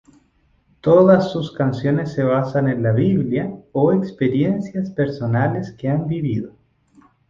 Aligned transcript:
Todas 0.79 1.31
sus 1.31 1.51
canciones 1.51 2.11
se 2.13 2.23
basan 2.23 2.67
en 2.67 2.81
la 2.81 2.91
Biblia 2.91 3.53
o 3.71 3.93
experiencias 3.93 4.89
personales 4.89 5.73
que 5.73 5.89
han 5.89 6.07
vivido. 6.07 6.53